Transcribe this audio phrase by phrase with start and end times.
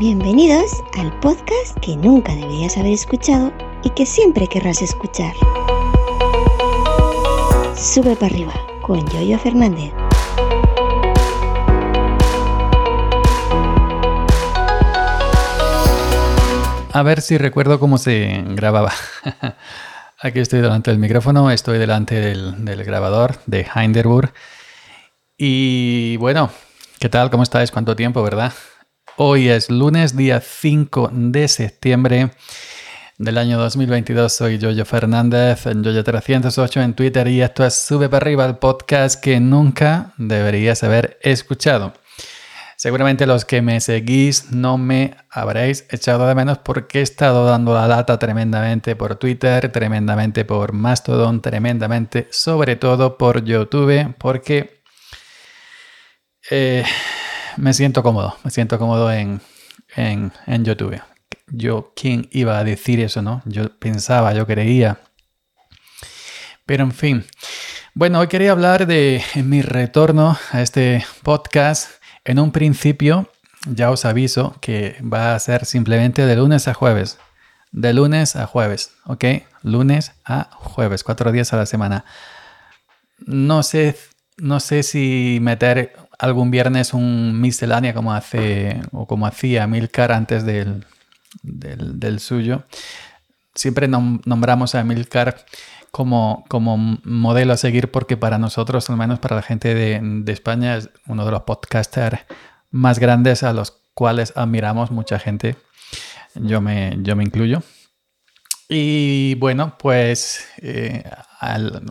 [0.00, 3.52] Bienvenidos al podcast que nunca deberías haber escuchado
[3.84, 5.34] y que siempre querrás escuchar.
[7.76, 9.92] Sube para arriba con Yoyo Fernández.
[16.94, 18.94] A ver si recuerdo cómo se grababa.
[20.18, 24.32] Aquí estoy delante del micrófono, estoy delante del, grabador de Hinderburg.
[25.36, 26.48] Y bueno,
[26.98, 27.28] ¿qué tal?
[27.28, 27.70] ¿Cómo estáis?
[27.70, 28.54] ¿Cuánto tiempo, verdad?
[29.22, 32.30] Hoy es lunes, día 5 de septiembre
[33.18, 34.32] del año 2022.
[34.32, 39.22] Soy Jojo Fernández en Jojo308 en Twitter y esto es Sube para arriba, el podcast
[39.22, 41.92] que nunca deberías haber escuchado.
[42.76, 47.74] Seguramente los que me seguís no me habréis echado de menos porque he estado dando
[47.74, 54.80] la lata tremendamente por Twitter, tremendamente por Mastodon, tremendamente sobre todo por YouTube, porque
[56.50, 56.84] eh,
[57.60, 59.40] me siento cómodo, me siento cómodo en,
[59.94, 61.00] en, en YouTube.
[61.48, 63.42] Yo, ¿quién iba a decir eso, no?
[63.44, 64.98] Yo pensaba, yo creía.
[66.64, 67.24] Pero en fin.
[67.92, 71.90] Bueno, hoy quería hablar de mi retorno a este podcast
[72.24, 73.30] en un principio,
[73.66, 77.18] ya os aviso que va a ser simplemente de lunes a jueves.
[77.72, 79.24] De lunes a jueves, ¿ok?
[79.62, 82.04] Lunes a jueves, cuatro días a la semana.
[83.18, 83.98] No sé,
[84.38, 90.44] no sé si meter algún viernes un miscelánea como hace o como hacía Milcar antes
[90.44, 90.84] del,
[91.42, 92.64] del, suyo.
[93.54, 95.44] Siempre nombramos a Milcar
[95.90, 100.32] como, como modelo a seguir porque para nosotros, al menos para la gente de, de
[100.32, 102.20] España, es uno de los podcasters
[102.70, 105.56] más grandes a los cuales admiramos mucha gente.
[106.34, 107.62] Yo me, yo me incluyo.
[108.72, 111.02] Y bueno, pues eh,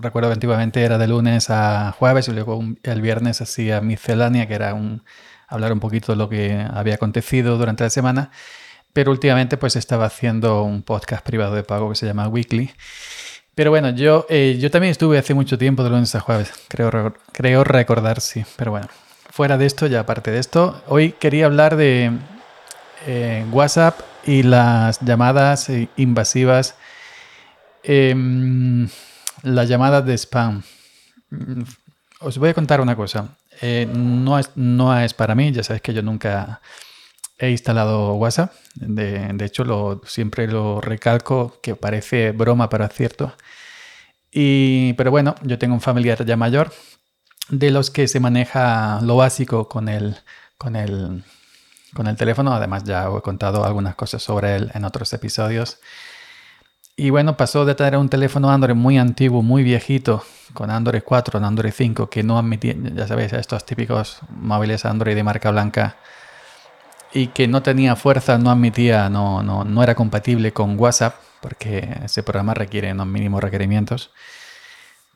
[0.00, 4.54] recuerdo que antiguamente era de lunes a jueves y luego el viernes hacía miscelánea, que
[4.54, 5.02] era un,
[5.48, 8.30] hablar un poquito de lo que había acontecido durante la semana.
[8.92, 12.70] Pero últimamente pues estaba haciendo un podcast privado de pago que se llama Weekly.
[13.56, 17.12] Pero bueno, yo, eh, yo también estuve hace mucho tiempo de lunes a jueves, creo,
[17.32, 18.44] creo recordar, sí.
[18.54, 18.86] Pero bueno,
[19.30, 22.12] fuera de esto, ya aparte de esto, hoy quería hablar de
[23.08, 26.76] eh, WhatsApp y las llamadas eh, invasivas,
[27.82, 28.86] em,
[29.42, 30.62] las llamadas de spam.
[31.30, 31.62] Mm,
[32.20, 33.36] os voy a contar una cosa.
[33.94, 36.60] no, es, no es para mí, ya sabéis que yo nunca
[37.38, 38.52] he instalado WhatsApp.
[38.74, 43.34] De, hecho, lo, siempre lo recalco que parece broma, para cierto.
[44.30, 46.70] Y, pero bueno, yo tengo un familiar ya mayor
[47.48, 50.16] de los que se maneja lo básico con el,
[50.58, 51.24] con el,
[51.94, 52.52] con el teléfono.
[52.52, 55.78] Además, ya he contado algunas cosas sobre él en otros episodios.
[56.96, 61.38] Y bueno, pasó de tener un teléfono Android muy antiguo, muy viejito, con Android 4,
[61.38, 65.96] Android 5, que no admitía, ya sabéis, estos típicos móviles Android de marca blanca
[67.12, 72.00] y que no tenía fuerza, no admitía, no, no, no era compatible con WhatsApp, porque
[72.04, 74.10] ese programa requiere unos mínimos requerimientos,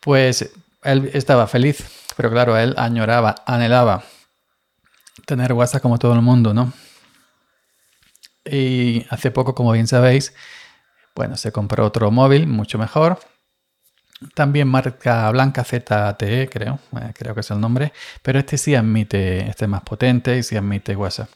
[0.00, 0.52] pues
[0.82, 1.84] él estaba feliz,
[2.16, 4.04] pero claro, él añoraba, anhelaba
[5.26, 6.72] tener WhatsApp como todo el mundo, ¿no?
[8.44, 10.34] Y hace poco, como bien sabéis,
[11.14, 13.18] bueno, se compró otro móvil mucho mejor.
[14.34, 17.92] También marca blanca ZTE, creo, eh, creo que es el nombre,
[18.22, 21.30] pero este sí admite, este es más potente y sí admite WhatsApp.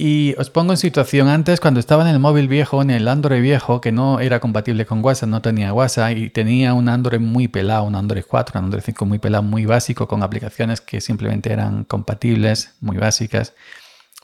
[0.00, 3.42] Y os pongo en situación antes, cuando estaba en el móvil viejo, en el Android
[3.42, 7.48] viejo, que no era compatible con WhatsApp, no tenía WhatsApp y tenía un Android muy
[7.48, 11.52] pelado, un Android 4, un Android 5 muy pelado, muy básico, con aplicaciones que simplemente
[11.52, 13.54] eran compatibles, muy básicas,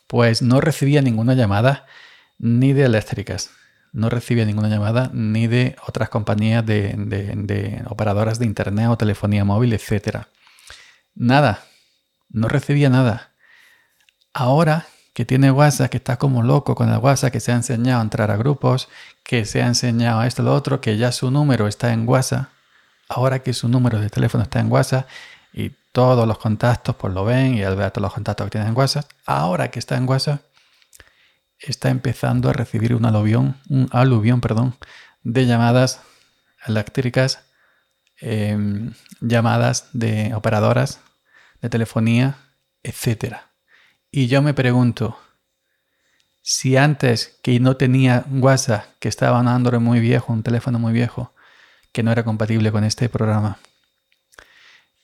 [0.07, 1.87] pues no recibía ninguna llamada
[2.39, 3.51] ni de eléctricas,
[3.93, 9.45] no recibía ninguna llamada ni de otras compañías de, de operadoras de internet o telefonía
[9.45, 10.19] móvil, etc.
[11.17, 11.65] Nada,
[12.29, 13.33] no recibía nada.
[14.33, 18.00] Ahora que tiene WhatsApp, que está como loco con el WhatsApp, que se ha enseñado
[18.00, 18.88] a entrar a grupos,
[19.22, 22.48] que se ha enseñado a esto lo otro, que ya su número está en WhatsApp,
[23.08, 25.08] ahora que su número de teléfono está en WhatsApp
[25.52, 28.50] y todos los contactos pues lo ven y él ve a todos los contactos que
[28.50, 30.43] tiene en WhatsApp, ahora que está en WhatsApp,
[31.60, 34.76] está empezando a recibir un aluvión, un aluvión, perdón,
[35.22, 36.00] de llamadas
[36.67, 37.44] eléctricas,
[38.20, 41.00] em, llamadas de operadoras
[41.62, 42.37] de telefonía,
[42.82, 43.54] etcétera.
[44.16, 45.19] Y yo me pregunto,
[46.40, 50.93] si antes que no tenía WhatsApp, que estaba en Android muy viejo, un teléfono muy
[50.93, 51.34] viejo,
[51.90, 53.58] que no era compatible con este programa,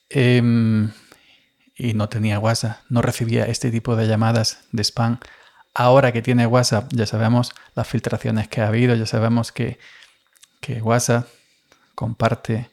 [0.09, 0.93] em,
[1.75, 5.19] y no tenía WhatsApp, no recibía este tipo de llamadas de spam,
[5.73, 9.77] ahora que tiene WhatsApp, ya sabemos las filtraciones que ha habido, ya sabemos que,
[10.61, 11.27] que WhatsApp
[11.95, 12.71] comparte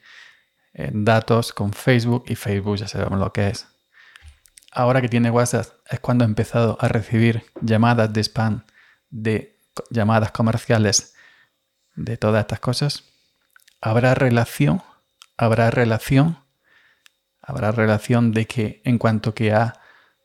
[0.72, 3.66] eh, datos con Facebook y Facebook ya sabemos lo que es.
[4.70, 8.64] Ahora que tiene WhatsApp, es cuando ha empezado a recibir llamadas de spam,
[9.10, 9.58] de
[9.90, 11.14] llamadas comerciales,
[11.94, 13.04] de todas estas cosas.
[13.80, 14.82] ¿Habrá relación?
[15.36, 16.38] ¿Habrá relación?
[17.40, 19.80] ¿Habrá relación de que en cuanto que ha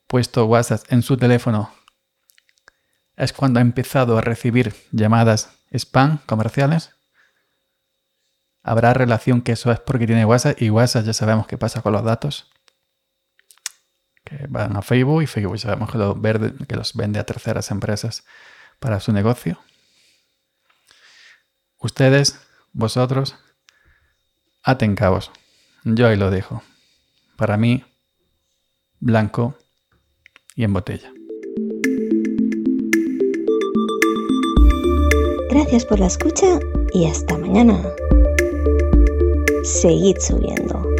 [0.07, 1.71] puesto WhatsApp en su teléfono
[3.15, 6.91] es cuando ha empezado a recibir llamadas spam comerciales?
[8.63, 11.93] ¿Habrá relación que eso es porque tiene WhatsApp y WhatsApp ya sabemos qué pasa con
[11.93, 12.49] los datos?
[14.33, 16.15] Que van a Facebook y Facebook sabemos que los,
[16.67, 18.23] que los vende a terceras empresas
[18.79, 19.59] para su negocio.
[21.79, 22.39] Ustedes,
[22.71, 23.35] vosotros,
[24.63, 25.31] aten cabos.
[25.83, 26.63] Yo ahí lo dejo.
[27.37, 27.83] Para mí,
[28.99, 29.55] blanco
[30.55, 31.11] y en botella.
[35.49, 36.59] Gracias por la escucha
[36.93, 37.79] y hasta mañana.
[39.63, 40.92] Seguid subiendo.